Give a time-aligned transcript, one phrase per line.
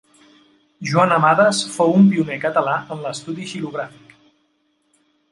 [0.91, 4.15] Joan Amades fou un pioner català en l'estudi xilogràfic.